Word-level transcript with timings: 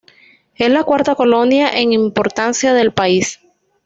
Es 0.55 0.71
la 0.71 0.83
cuarta 0.83 1.13
colonia 1.13 1.69
en 1.69 1.93
importancia 1.93 2.73
del 2.73 2.91
país. 2.91 3.39